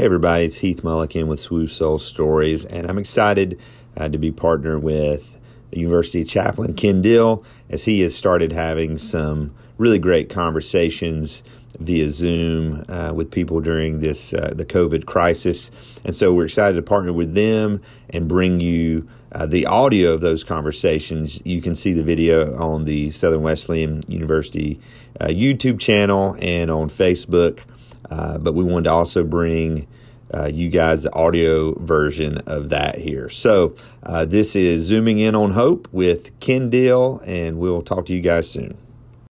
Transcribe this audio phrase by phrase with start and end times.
[0.00, 3.60] Hey, everybody, it's Heath Mulliken with Swoosh Soul Stories, and I'm excited
[3.98, 5.38] uh, to be partnered with
[5.68, 11.42] the University Chaplain Ken Dill as he has started having some really great conversations
[11.80, 15.70] via Zoom uh, with people during this uh, the COVID crisis,
[16.06, 20.22] and so we're excited to partner with them and bring you uh, the audio of
[20.22, 21.42] those conversations.
[21.44, 24.80] You can see the video on the Southern Wesleyan University
[25.20, 27.66] uh, YouTube channel and on Facebook.
[28.10, 29.86] Uh, but we wanted to also bring
[30.34, 33.28] uh, you guys the audio version of that here.
[33.28, 38.12] So uh, this is Zooming In on Hope with Ken Dill, and we'll talk to
[38.12, 38.76] you guys soon.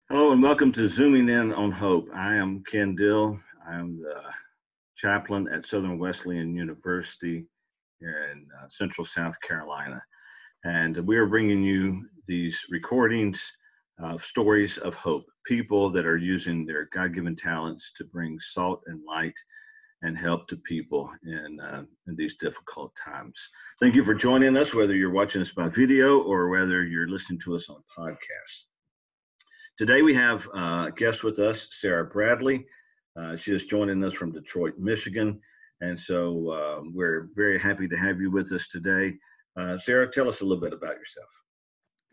[0.08, 2.08] Hello, and welcome to Zooming In on Hope.
[2.14, 3.38] I am Ken Dill.
[3.68, 4.22] I am the
[4.96, 7.46] chaplain at Southern Wesleyan University
[8.00, 10.02] here in uh, Central South Carolina.
[10.64, 13.40] And we are bringing you these recordings
[14.02, 18.82] of stories of hope, people that are using their God given talents to bring salt
[18.86, 19.34] and light
[20.02, 23.36] and help to people in, uh, in these difficult times.
[23.80, 27.40] Thank you for joining us, whether you're watching us by video or whether you're listening
[27.40, 28.64] to us on podcast.
[29.76, 32.64] Today we have uh, a guest with us, Sarah Bradley.
[33.18, 35.40] Uh, she is joining us from Detroit, Michigan.
[35.80, 39.14] And so uh, we're very happy to have you with us today.
[39.58, 41.28] Uh, Sarah, tell us a little bit about yourself.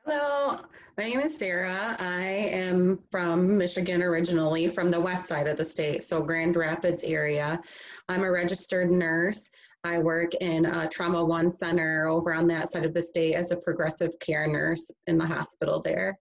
[0.08, 0.60] Hello,
[1.00, 1.96] my name is Sarah.
[2.00, 7.04] I am from Michigan originally, from the west side of the state, so Grand Rapids
[7.04, 7.60] area.
[8.08, 9.50] I'm a registered nurse.
[9.84, 13.50] I work in a Trauma One Center over on that side of the state as
[13.50, 16.20] a progressive care nurse in the hospital there.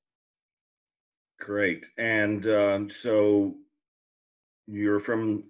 [1.39, 1.85] Great.
[1.99, 3.55] And um, so
[4.67, 5.45] you're from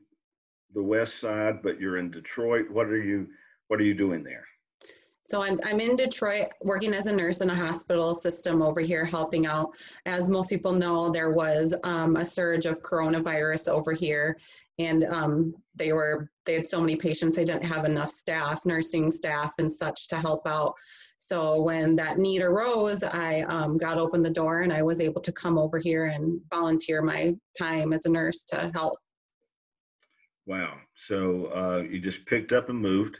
[0.74, 2.68] the west side, but you're in Detroit.
[2.68, 3.28] What are you
[3.68, 4.44] What are you doing there?
[5.26, 9.06] So I'm, I'm in Detroit working as a nurse in a hospital system over here
[9.06, 9.74] helping out.
[10.04, 14.38] As most people know, there was um, a surge of coronavirus over here.
[14.78, 19.10] And um, they were they had so many patients they didn't have enough staff nursing
[19.10, 20.74] staff and such to help out.
[21.16, 25.22] So when that need arose i um, got open the door and i was able
[25.22, 28.98] to come over here and volunteer my time as a nurse to help.
[30.44, 30.74] Wow.
[30.96, 33.16] So uh, you just picked up and moved.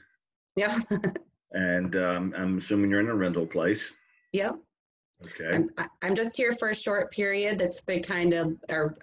[0.57, 0.79] Yeah
[1.55, 3.93] and um, I'm assuming you're in a rental place.
[4.33, 4.57] Yep.
[5.25, 5.65] Okay.
[5.79, 7.59] I'm, I'm just here for a short period.
[7.59, 8.95] That's they kind of are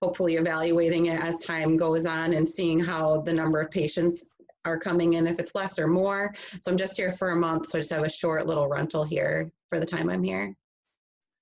[0.00, 4.34] hopefully evaluating it as time goes on and seeing how the number of patients
[4.64, 6.32] are coming in, if it's less or more.
[6.60, 7.66] So I'm just here for a month.
[7.66, 10.54] So I just have a short little rental here for the time I'm here.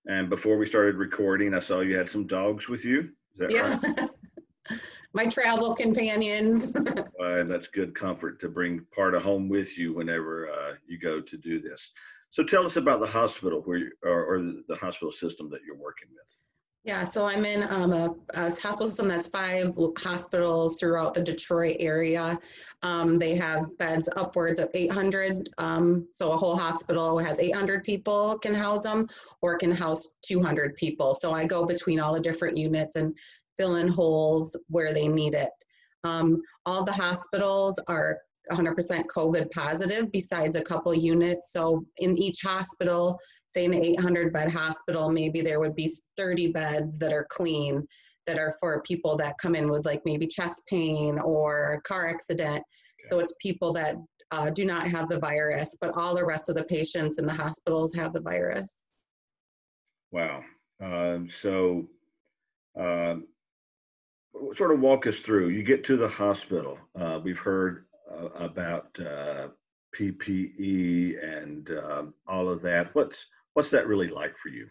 [0.07, 3.11] And before we started recording, I saw you had some dogs with you.
[3.33, 3.79] Is that yeah.
[3.83, 4.11] right?
[5.15, 6.75] my travel companions.
[6.77, 11.21] uh, that's good comfort to bring part of home with you whenever uh, you go
[11.21, 11.93] to do this.
[12.31, 15.77] So tell us about the hospital where you, or, or the hospital system that you're
[15.77, 16.37] working with.
[16.85, 21.77] Yeah, so I'm in um, a, a, hospital system that's five hospitals throughout the Detroit
[21.81, 22.39] area.
[22.83, 25.51] Um, they have beds upwards of 800.
[25.59, 29.09] Um, so a whole hospital has 800 people can house them
[29.43, 31.13] or can house 200 people.
[31.13, 33.15] So I go between all the different units and
[33.59, 35.51] fill in holes where they need it.
[36.05, 38.19] Um, all the hospitals are
[38.51, 41.53] 100% COVID positive besides a couple units.
[41.53, 46.99] So in each hospital, say an 800 bed hospital, maybe there would be 30 beds
[46.99, 47.87] that are clean
[48.27, 52.63] that are for people that come in with like maybe chest pain or car accident.
[53.07, 53.97] So it's people that
[54.31, 57.33] uh, do not have the virus, but all the rest of the patients in the
[57.33, 58.91] hospitals have the virus.
[60.11, 60.43] Wow.
[60.83, 61.87] Uh, so
[62.79, 63.15] uh,
[64.55, 65.49] sort of walk us through.
[65.49, 66.79] You get to the hospital.
[66.99, 69.49] Uh, we've heard uh, about uh,
[69.99, 72.95] PPE and um, all of that.
[72.95, 74.69] What's what's that really like for you?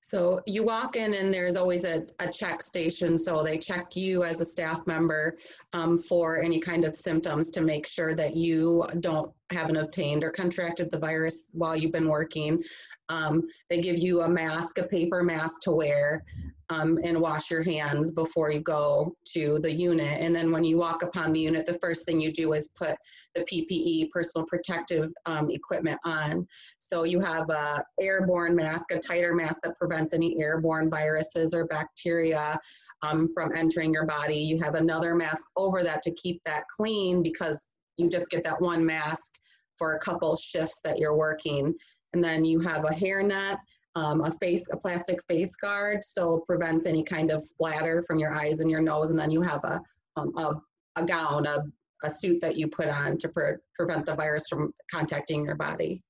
[0.00, 3.18] So you walk in and there's always a, a check station.
[3.18, 5.36] So they check you as a staff member
[5.72, 10.30] um, for any kind of symptoms to make sure that you don't haven't obtained or
[10.30, 12.62] contracted the virus while you've been working.
[13.08, 16.24] Um, they give you a mask, a paper mask to wear
[16.70, 20.20] um, and wash your hands before you go to the unit.
[20.20, 22.96] And then when you walk upon the unit, the first thing you do is put
[23.34, 26.46] the PPE, personal protective um, equipment on.
[26.78, 31.66] So you have a airborne mask, a tighter mask that prevents any airborne viruses or
[31.66, 32.58] bacteria
[33.02, 34.38] um, from entering your body.
[34.38, 38.60] You have another mask over that to keep that clean because you just get that
[38.60, 39.34] one mask
[39.76, 41.74] for a couple shifts that you're working.
[42.12, 43.58] And then you have a hairnet
[43.96, 48.34] um, a face, a plastic face guard, so prevents any kind of splatter from your
[48.34, 49.10] eyes and your nose.
[49.10, 49.80] And then you have a,
[50.16, 51.64] um, a, a, gown, a,
[52.04, 56.02] a suit that you put on to pre- prevent the virus from contacting your body.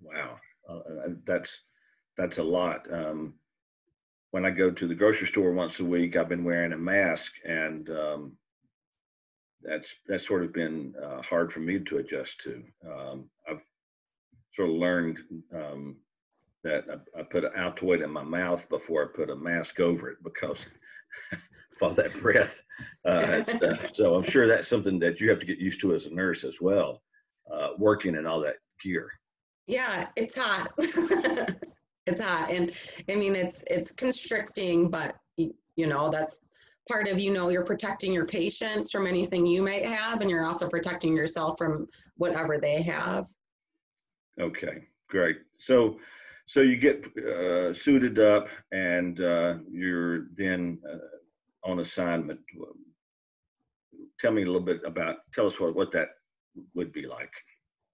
[0.00, 0.36] Wow,
[0.68, 1.62] uh, uh, that's
[2.16, 2.86] that's a lot.
[2.92, 3.34] Um,
[4.30, 7.32] when I go to the grocery store once a week, I've been wearing a mask,
[7.44, 8.32] and um,
[9.66, 12.62] that's that's sort of been uh, hard for me to adjust to.
[12.86, 13.60] Um, I've
[14.54, 15.18] sort of learned
[15.54, 15.96] um,
[16.64, 20.10] that I, I, put an Altoid in my mouth before I put a mask over
[20.10, 20.66] it because
[21.82, 22.60] of that breath.
[23.04, 23.44] Uh,
[23.94, 26.44] so I'm sure that's something that you have to get used to as a nurse
[26.44, 27.02] as well,
[27.52, 29.10] uh, working in all that gear.
[29.66, 30.68] Yeah, it's hot.
[30.78, 32.72] it's hot, and
[33.10, 36.45] I mean it's it's constricting, but you know that's
[36.88, 40.44] part of you know you're protecting your patients from anything you might have and you're
[40.44, 41.86] also protecting yourself from
[42.16, 43.26] whatever they have.
[44.40, 45.36] Okay great.
[45.58, 45.98] So
[46.46, 52.40] so you get uh, suited up and uh, you're then uh, on assignment.
[54.20, 56.08] Tell me a little bit about tell us what, what that
[56.74, 57.32] would be like.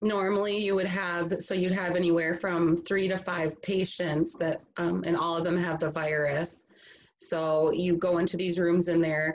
[0.03, 5.03] Normally you would have so you'd have anywhere from three to five patients that um,
[5.07, 6.67] and all of them have the virus
[7.29, 9.35] so you go into these rooms and they're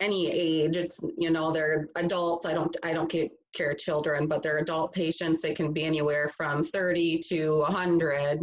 [0.00, 0.76] any age.
[0.76, 2.46] It's you know they're adults.
[2.46, 3.12] I don't I don't
[3.54, 5.40] care children, but they're adult patients.
[5.40, 8.40] They can be anywhere from 30 to 100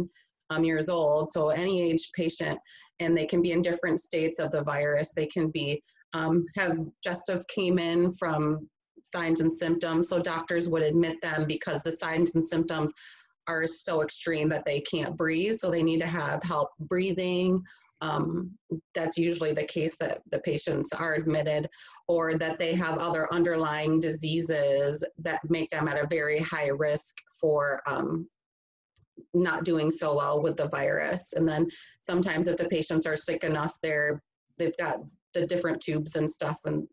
[0.50, 1.30] um, years old.
[1.30, 2.58] So any age patient,
[3.00, 5.12] and they can be in different states of the virus.
[5.12, 5.82] They can be
[6.12, 8.68] um, have just have came in from
[9.02, 10.08] signs and symptoms.
[10.08, 12.92] So doctors would admit them because the signs and symptoms
[13.46, 15.56] are so extreme that they can't breathe.
[15.56, 17.62] So they need to have help breathing
[18.04, 18.50] um,
[18.94, 21.68] that's usually the case that the patients are admitted
[22.06, 27.14] or that they have other underlying diseases that make them at a very high risk
[27.40, 28.26] for um,
[29.32, 31.32] not doing so well with the virus.
[31.32, 31.68] And then
[32.00, 34.22] sometimes if the patients are sick enough, they're
[34.58, 34.98] they've got
[35.32, 36.86] the different tubes and stuff and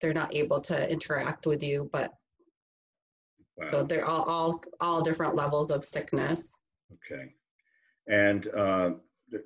[0.00, 1.88] they're not able to interact with you.
[1.92, 2.12] But
[3.56, 3.68] wow.
[3.68, 6.58] so they're all, all all different levels of sickness.
[6.92, 7.34] Okay.
[8.08, 8.90] And uh,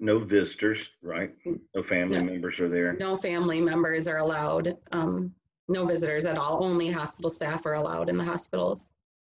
[0.01, 1.33] no visitors, right?
[1.75, 2.95] No family no, members are there.
[2.95, 4.77] No family members are allowed.
[4.93, 5.35] Um,
[5.69, 6.63] no visitors at all.
[6.65, 8.91] Only hospital staff are allowed in the hospitals.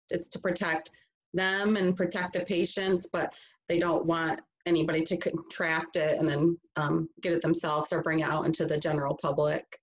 [0.10, 0.92] It's to protect
[1.34, 3.34] them and protect the patients, but
[3.68, 8.20] they don't want anybody to contract it and then um, get it themselves or bring
[8.20, 9.80] it out into the general public.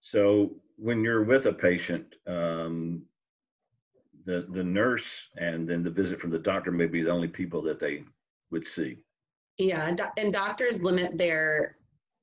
[0.00, 3.02] So when you're with a patient, um,
[4.26, 7.60] the the nurse and then the visit from the doctor may be the only people
[7.62, 8.04] that they
[8.50, 8.98] would see.
[9.58, 11.76] Yeah, and doctors limit their,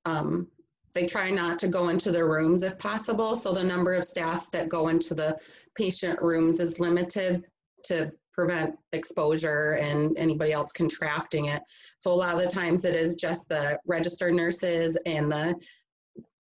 [0.05, 0.47] um,
[0.93, 3.35] they try not to go into the rooms if possible.
[3.35, 5.37] So the number of staff that go into the
[5.75, 7.45] patient rooms is limited
[7.85, 11.61] to prevent exposure and anybody else contracting it.
[11.99, 15.55] So a lot of the times it is just the registered nurses and the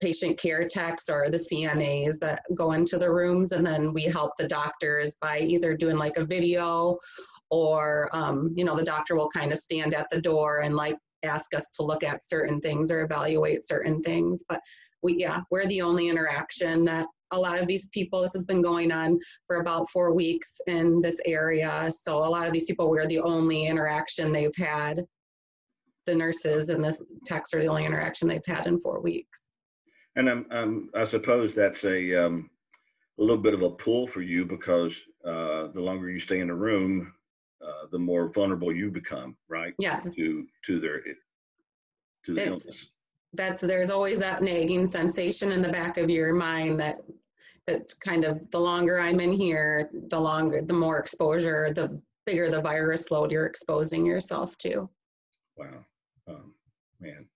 [0.01, 4.33] patient care techs or the CNAs that go into the rooms and then we help
[4.37, 6.99] the doctors by either doing like a video
[7.53, 10.97] or um, you know the doctor will kind of stand at the door and like
[11.23, 14.61] ask us to look at certain things or evaluate certain things but
[15.05, 18.61] we yeah we're the only interaction that a lot of these people this has been
[18.61, 22.91] going on for about four weeks in this area so a lot of these people
[22.91, 25.05] we're the only interaction they've had.
[26.07, 29.51] The nurses and the techs are the only interaction they've had in four weeks.
[30.17, 32.51] And I'm, I'm i suppose that's a um,
[33.19, 36.49] a little bit of a pull for you because uh, the longer you stay in
[36.49, 37.13] the room
[37.63, 39.75] uh, the more vulnerable you become, right?
[39.79, 40.01] Yeah.
[40.17, 41.01] To to their
[42.27, 42.87] to the illness.
[43.35, 46.97] That's there's always that nagging sensation in the back of your mind that
[47.67, 52.51] that's kind of the longer I'm in here, the longer the more exposure, the bigger
[52.51, 54.89] the virus load you're exposing yourself to.
[55.57, 55.85] Wow,
[56.29, 56.55] um,
[57.01, 57.27] man.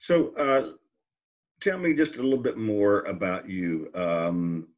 [0.00, 0.72] So uh,
[1.60, 3.90] tell me just a little bit more about you.
[3.94, 4.68] Um,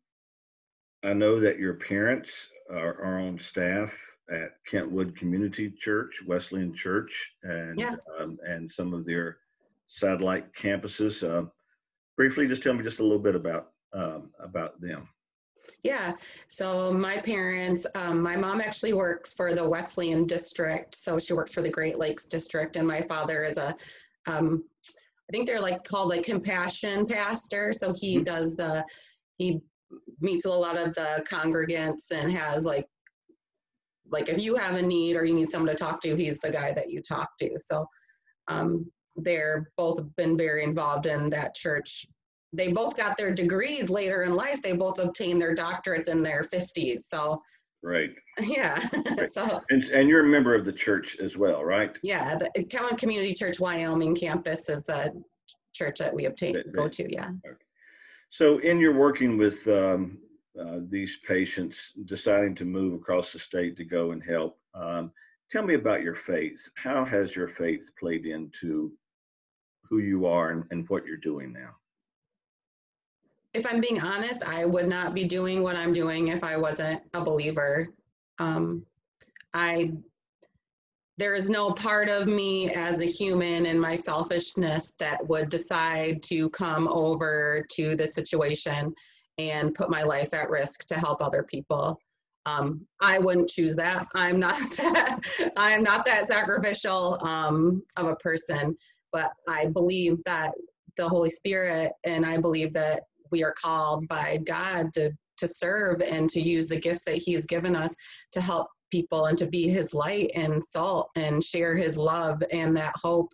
[1.05, 7.13] I know that your parents are, are on staff at Kentwood Community Church, Wesleyan Church,
[7.43, 7.95] and yeah.
[8.21, 9.39] um, and some of their
[9.89, 11.23] satellite campuses.
[11.23, 11.49] Uh,
[12.17, 15.09] briefly, just tell me just a little bit about um, about them.
[15.83, 16.15] Yeah,
[16.47, 21.55] so my parents, um, my mom actually works for the Wesleyan district, so she works
[21.55, 23.75] for the Great Lakes district, and my father is a,
[24.27, 27.73] um, I think they're like called like compassion pastor.
[27.73, 28.25] So he mm-hmm.
[28.25, 28.85] does the,
[29.37, 29.61] he
[30.21, 32.87] meets a lot of the congregants and has like
[34.13, 36.51] like if you have a need or you need someone to talk to, he's the
[36.51, 37.59] guy that you talk to.
[37.59, 37.87] So
[38.49, 42.07] um, they're both been very involved in that church.
[42.53, 44.61] They both got their degrees later in life.
[44.61, 47.01] They both obtained their doctorates in their 50s.
[47.01, 47.41] So
[47.83, 48.11] right.
[48.41, 48.79] Yeah.
[48.93, 49.29] Right.
[49.33, 51.97] so and, and you're a member of the church as well, right?
[52.03, 55.13] Yeah, the Kentwood Community Church Wyoming campus is the
[55.75, 57.13] church that we obtain go to.
[57.13, 57.31] Yeah.
[57.47, 57.57] Okay.
[58.29, 60.19] So in your working with um,
[60.61, 64.59] uh, these patients deciding to move across the state to go and help.
[64.75, 65.13] Um,
[65.51, 66.69] tell me about your faith.
[66.77, 68.93] How has your faith played into
[69.89, 71.77] who you are and, and what you're doing now?
[73.55, 77.03] if I'm being honest, I would not be doing what I'm doing if I wasn't
[77.15, 77.89] a believer.
[78.39, 78.87] Um,
[79.53, 79.93] I
[81.19, 86.23] there is no part of me as a human and my selfishness that would decide
[86.23, 88.95] to come over to this situation
[89.39, 91.99] and put my life at risk to help other people.
[92.47, 94.07] Um, I wouldn't choose that.
[94.15, 95.21] I'm not that.
[95.57, 98.77] I'm not that sacrificial um, of a person.
[99.13, 100.53] But I believe that
[100.97, 106.01] the Holy Spirit, and I believe that we are called by God to to serve
[106.01, 107.95] and to use the gifts that He has given us
[108.33, 112.77] to help people and to be His light and salt and share His love and
[112.77, 113.29] that hope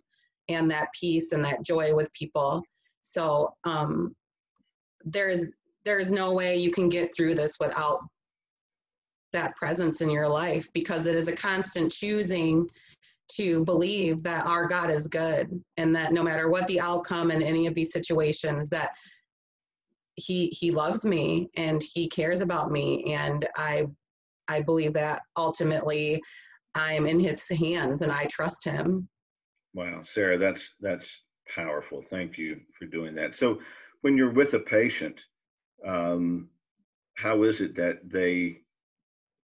[0.47, 2.63] and that peace and that joy with people.
[3.01, 4.15] So um,
[5.05, 5.45] there's
[5.89, 7.99] there's no way you can get through this without
[9.33, 12.69] that presence in your life because it is a constant choosing
[13.31, 17.41] to believe that our God is good and that no matter what the outcome in
[17.41, 18.91] any of these situations that
[20.15, 23.87] he he loves me and he cares about me and I
[24.47, 26.21] I believe that ultimately
[26.75, 29.09] I am in his hands and I trust him.
[29.73, 31.23] Wow, Sarah, that's that's
[31.55, 32.03] powerful.
[32.03, 33.35] Thank you for doing that.
[33.35, 33.57] So
[34.01, 35.19] when you're with a patient,
[35.85, 36.49] um,
[37.15, 38.61] how is it that they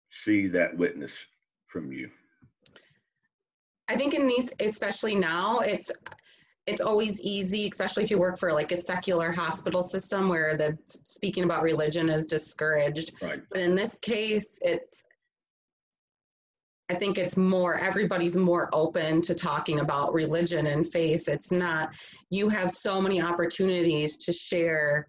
[0.09, 1.25] see that witness
[1.65, 2.09] from you?
[3.87, 5.91] I think in these, especially now, it's
[6.67, 10.75] it's always easy, especially if you work for like a secular hospital system where the
[10.85, 13.11] speaking about religion is discouraged.
[13.21, 13.41] Right.
[13.51, 15.05] But in this case, it's
[16.89, 21.27] I think it's more everybody's more open to talking about religion and faith.
[21.27, 21.95] It's not
[22.29, 25.07] you have so many opportunities to share.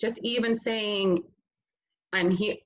[0.00, 1.24] Just even saying,
[2.12, 2.56] "I'm here.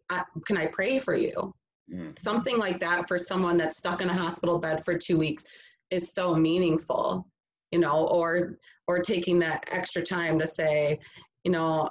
[0.46, 1.54] Can I pray for you?"
[1.92, 2.18] Mm.
[2.18, 5.44] Something like that for someone that's stuck in a hospital bed for two weeks
[5.90, 7.26] is so meaningful,
[7.72, 10.98] you know, or or taking that extra time to say,
[11.44, 11.88] you know,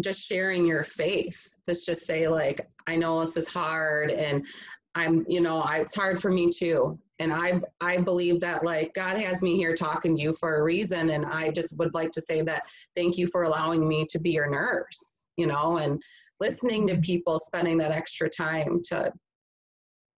[0.00, 1.40] just sharing your faith.
[1.66, 4.46] Let's just say like, I know this is hard and
[4.94, 6.98] I'm, you know, I, it's hard for me too.
[7.18, 10.62] And I, I believe that like God has me here talking to you for a
[10.62, 11.10] reason.
[11.10, 12.62] And I just would like to say that
[12.94, 16.00] thank you for allowing me to be your nurse, you know, and
[16.40, 19.12] listening to people, spending that extra time to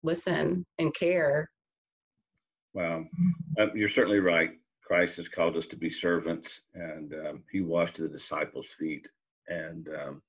[0.02, 1.50] listen and care.
[2.72, 3.04] Wow,
[3.58, 4.50] uh, you're certainly right.
[4.84, 9.08] Christ has called us to be servants, and um, He washed the disciples' feet.
[9.48, 10.22] And um,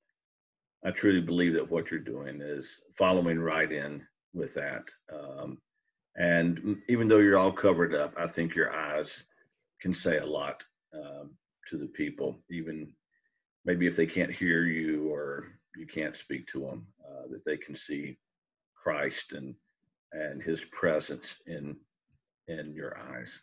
[0.86, 4.02] I truly believe that what you're doing is following right in
[4.34, 4.84] with that.
[5.14, 5.58] Um,
[6.16, 9.24] and even though you're all covered up, I think your eyes
[9.82, 10.64] can say a lot
[10.94, 11.32] um,
[11.70, 12.94] to the people, even
[13.66, 17.58] maybe if they can't hear you or you can't speak to them, uh, that they
[17.58, 18.18] can see
[18.76, 19.56] Christ and
[20.14, 21.78] and His presence in
[22.48, 23.42] in your eyes.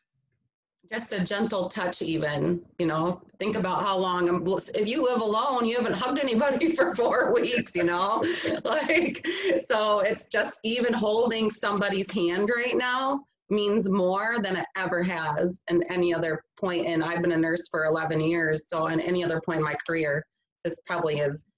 [0.90, 3.20] Just a gentle touch, even you know.
[3.38, 4.28] Think about how long.
[4.28, 7.76] Um, if you live alone, you haven't hugged anybody for four weeks.
[7.76, 8.24] You know,
[8.64, 9.26] like
[9.60, 10.00] so.
[10.00, 15.82] It's just even holding somebody's hand right now means more than it ever has in
[15.90, 19.40] any other point and i've been a nurse for 11 years so in any other
[19.40, 20.22] point in my career
[20.64, 21.48] this probably is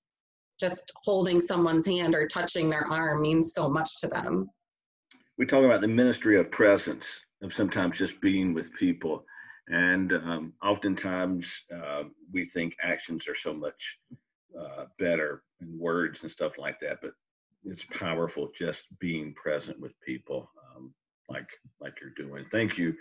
[0.60, 4.49] just holding someone's hand or touching their arm means so much to them.
[5.38, 7.06] We talk about the ministry of presence,
[7.42, 9.25] of sometimes just being with people.
[9.68, 13.99] And um, oftentimes uh, we think actions are so much
[14.59, 17.12] uh, better than words and stuff like that, but
[17.64, 20.92] it's powerful just being present with people um,
[21.28, 21.49] like
[21.80, 22.44] like you're doing.
[22.50, 22.94] Thank you.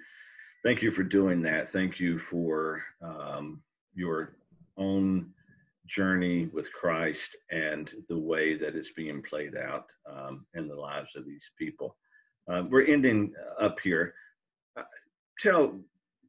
[0.63, 1.69] Thank you for doing that.
[1.69, 3.61] Thank you for um,
[3.95, 4.35] your
[4.77, 5.31] own
[5.87, 11.09] journey with Christ and the way that it's being played out um, in the lives
[11.15, 11.95] of these people.
[12.51, 14.13] Uh, we're ending up here.
[15.39, 15.79] Tell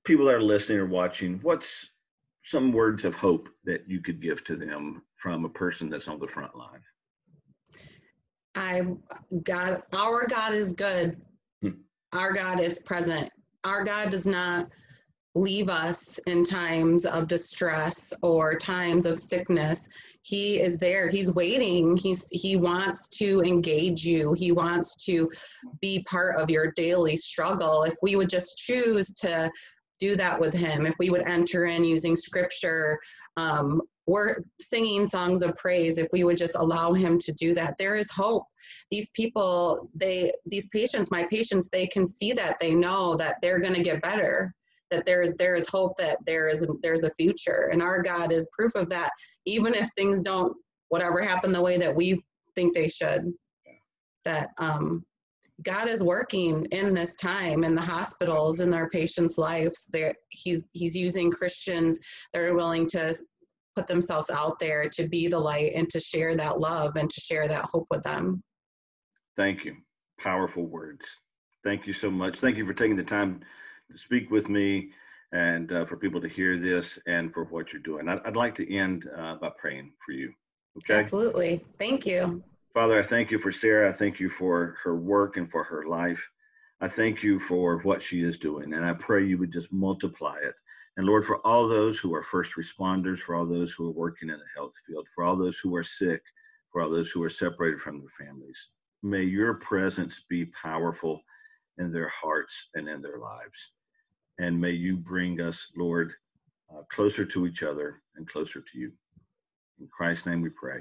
[0.04, 1.90] people that are listening or watching what's
[2.42, 6.18] some words of hope that you could give to them from a person that's on
[6.18, 6.80] the front line.
[8.54, 8.82] I
[9.42, 11.20] God, our God is good.
[11.62, 11.70] Hmm.
[12.12, 13.30] Our God is present.
[13.64, 14.68] Our God does not
[15.34, 19.88] leave us in times of distress or times of sickness.
[20.22, 21.08] He is there.
[21.08, 21.96] He's waiting.
[21.96, 24.34] He's he wants to engage you.
[24.34, 25.30] He wants to
[25.80, 27.84] be part of your daily struggle.
[27.84, 29.50] If we would just choose to
[30.00, 32.98] do that with him if we would enter in using scripture
[33.36, 37.76] um, we're singing songs of praise if we would just allow him to do that
[37.78, 38.44] there is hope.
[38.90, 42.56] These people they these patients my patients they can see that.
[42.58, 44.54] They know that they're going to get better
[44.90, 48.32] that there is there is hope that there is there's a future and our god
[48.32, 49.10] is proof of that
[49.46, 50.54] even if things don't
[50.88, 52.22] whatever happen the way that we
[52.54, 53.32] think they should
[54.24, 55.04] that um,
[55.62, 60.66] god is working in this time in the hospitals in their patients lives there he's
[60.72, 61.98] he's using christians
[62.32, 63.12] that are willing to
[63.76, 67.20] put themselves out there to be the light and to share that love and to
[67.20, 68.42] share that hope with them.
[69.36, 69.76] Thank you.
[70.18, 71.06] Powerful words.
[71.64, 72.38] Thank you so much.
[72.38, 73.40] Thank you for taking the time
[73.96, 74.90] speak with me
[75.32, 78.08] and uh, for people to hear this and for what you're doing.
[78.08, 80.32] I'd, I'd like to end uh, by praying for you.
[80.78, 80.98] Okay.
[80.98, 81.60] Absolutely.
[81.78, 82.42] Thank you.
[82.74, 83.88] Father, I thank you for Sarah.
[83.88, 86.28] I thank you for her work and for her life.
[86.80, 88.72] I thank you for what she is doing.
[88.72, 90.54] And I pray you would just multiply it.
[90.96, 94.28] And Lord, for all those who are first responders, for all those who are working
[94.28, 96.22] in the health field, for all those who are sick,
[96.72, 98.58] for all those who are separated from their families,
[99.02, 101.22] may your presence be powerful
[101.78, 103.72] in their hearts and in their lives.
[104.40, 106.14] And may you bring us, Lord,
[106.74, 108.90] uh, closer to each other and closer to you.
[109.78, 110.80] In Christ's name we pray.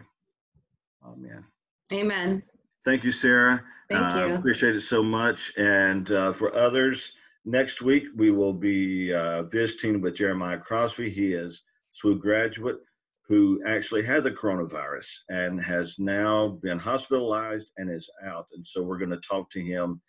[1.06, 1.44] Amen.
[1.92, 2.42] Amen.
[2.86, 3.62] Thank you, Sarah.
[3.90, 4.36] Thank Uh, you.
[4.36, 5.52] appreciate it so much.
[5.58, 7.12] And uh, for others,
[7.44, 11.10] next week we will be uh, visiting with Jeremiah Crosby.
[11.10, 11.62] He is
[12.02, 12.78] SWU graduate
[13.28, 18.48] who actually had the coronavirus and has now been hospitalized and is out.
[18.54, 20.02] And so we're going to talk to him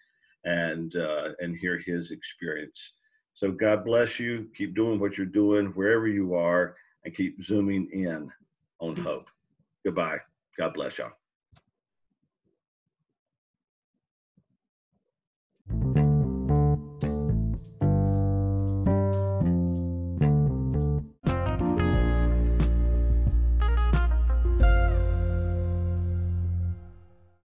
[0.45, 2.93] and uh, and hear his experience.
[3.41, 4.51] So God bless you.
[4.55, 8.31] Keep doing what you're doing wherever you are and keep zooming in
[8.81, 9.29] on hope.
[9.83, 10.19] Goodbye.
[10.59, 11.13] God bless y'all.